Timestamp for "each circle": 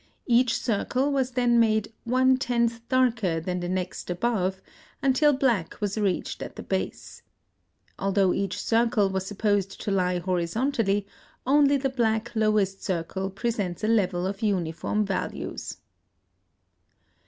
0.25-1.11, 8.33-9.11